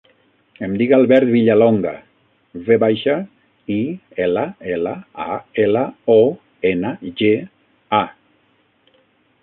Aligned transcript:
Em 0.67 0.71
dic 0.81 0.93
Albert 0.95 1.29
Villalonga: 1.33 1.91
ve 2.69 2.77
baixa, 2.85 3.17
i, 3.75 3.77
ela, 4.27 4.47
ela, 4.77 4.97
a, 5.27 5.39
ela, 5.67 5.87
o, 6.19 6.19
ena, 6.75 6.97
ge, 7.23 7.33
a. 8.01 8.05